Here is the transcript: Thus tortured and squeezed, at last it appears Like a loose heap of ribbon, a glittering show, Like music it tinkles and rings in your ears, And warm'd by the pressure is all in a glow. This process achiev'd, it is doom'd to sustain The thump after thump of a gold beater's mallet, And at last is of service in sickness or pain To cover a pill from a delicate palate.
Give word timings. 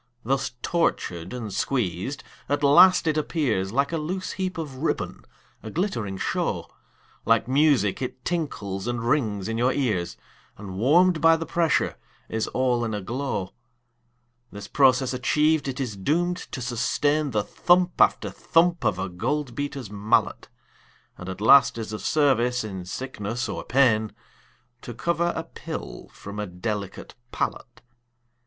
Thus 0.23 0.53
tortured 0.63 1.31
and 1.31 1.53
squeezed, 1.53 2.23
at 2.49 2.63
last 2.63 3.05
it 3.05 3.19
appears 3.19 3.71
Like 3.71 3.91
a 3.91 3.99
loose 3.99 4.31
heap 4.31 4.57
of 4.57 4.77
ribbon, 4.77 5.25
a 5.61 5.69
glittering 5.69 6.17
show, 6.17 6.67
Like 7.23 7.47
music 7.47 8.01
it 8.01 8.25
tinkles 8.25 8.87
and 8.87 9.07
rings 9.07 9.47
in 9.47 9.59
your 9.59 9.71
ears, 9.71 10.17
And 10.57 10.79
warm'd 10.79 11.21
by 11.21 11.35
the 11.37 11.45
pressure 11.45 11.97
is 12.29 12.47
all 12.47 12.83
in 12.83 12.95
a 12.95 13.01
glow. 13.01 13.53
This 14.51 14.67
process 14.67 15.13
achiev'd, 15.13 15.67
it 15.67 15.79
is 15.79 15.95
doom'd 15.95 16.37
to 16.51 16.63
sustain 16.63 17.29
The 17.29 17.43
thump 17.43 18.01
after 18.01 18.31
thump 18.31 18.83
of 18.83 18.97
a 18.97 19.07
gold 19.07 19.53
beater's 19.53 19.91
mallet, 19.91 20.49
And 21.15 21.29
at 21.29 21.41
last 21.41 21.77
is 21.77 21.93
of 21.93 22.01
service 22.01 22.63
in 22.63 22.85
sickness 22.85 23.47
or 23.47 23.63
pain 23.63 24.13
To 24.81 24.95
cover 24.95 25.31
a 25.35 25.43
pill 25.43 26.09
from 26.11 26.39
a 26.39 26.47
delicate 26.47 27.13
palate. 27.31 27.83